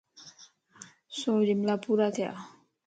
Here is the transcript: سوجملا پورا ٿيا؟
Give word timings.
سوجملا 1.19 1.75
پورا 1.83 2.07
ٿيا؟ 2.15 2.31